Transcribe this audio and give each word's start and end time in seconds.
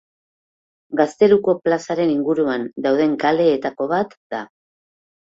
Gazteluko 1.01 1.55
plazaren 1.67 2.15
inguruan 2.15 2.67
dauden 2.89 3.17
kaleetako 3.27 3.93
bat 3.97 4.21
da. 4.37 4.47